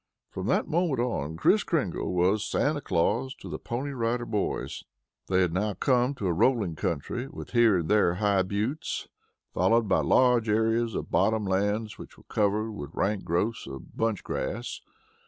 [0.31, 4.83] From that moment on, Kris Kringle was Santa Claus to the Pony Rider Boys.
[5.27, 9.09] They had now come to a rolling country, with here and there high buttes,
[9.53, 14.23] followed by large areas of bottom lands which were covered with rank growths of bunch
[14.23, 14.81] grass.